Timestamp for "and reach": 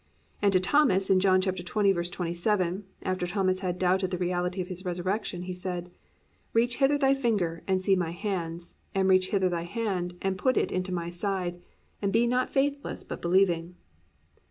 8.95-9.29